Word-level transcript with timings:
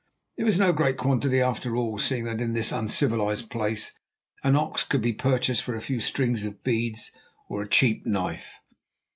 It 0.35 0.45
was 0.45 0.57
no 0.57 0.71
great 0.71 0.97
quantity, 0.97 1.39
after 1.41 1.75
all, 1.75 1.99
seeing 1.99 2.23
that 2.23 2.41
in 2.41 2.53
this 2.53 2.71
uncivilised 2.71 3.51
place 3.51 3.93
an 4.43 4.55
ox 4.55 4.83
could 4.83 5.03
be 5.03 5.13
purchased 5.13 5.61
for 5.61 5.75
a 5.75 5.79
few 5.81 5.99
strings 5.99 6.43
of 6.43 6.63
beads 6.63 7.11
or 7.47 7.61
a 7.61 7.69
cheap 7.69 8.03
knife. 8.07 8.55